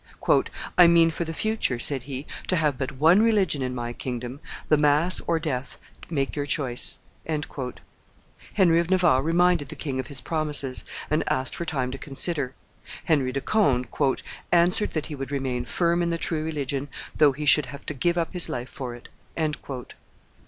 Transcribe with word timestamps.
"I 0.79 0.87
mean 0.87 1.11
for 1.11 1.25
the 1.25 1.31
future," 1.35 1.77
said 1.77 2.01
he, 2.09 2.25
"to 2.47 2.55
have 2.55 2.75
but 2.75 2.93
one 2.93 3.21
religion 3.21 3.61
in 3.61 3.75
my 3.75 3.93
kingdom; 3.93 4.39
the 4.67 4.75
mass 4.75 5.21
or 5.27 5.37
death; 5.37 5.77
make 6.09 6.35
your 6.35 6.47
choice." 6.47 6.97
Henry 8.55 8.79
of 8.79 8.89
Navarre 8.89 9.21
reminded 9.21 9.67
the 9.67 9.75
king 9.75 9.99
of 9.99 10.07
his 10.07 10.19
promises, 10.19 10.85
and 11.11 11.23
asked 11.31 11.55
for 11.55 11.65
time 11.65 11.91
to 11.91 11.99
consider; 11.99 12.55
Henry 13.03 13.31
de 13.31 13.41
Conde 13.41 13.85
"answered 14.51 14.93
that 14.93 15.05
he 15.05 15.13
would 15.13 15.29
remain 15.29 15.65
firm 15.65 16.01
in 16.01 16.09
the 16.09 16.17
true 16.17 16.43
religion 16.43 16.87
though 17.15 17.31
he 17.33 17.45
should 17.45 17.67
have 17.67 17.85
to 17.85 17.93
give 17.93 18.17
up 18.17 18.33
his 18.33 18.49
life 18.49 18.69
for 18.69 18.95
it." 18.95 19.07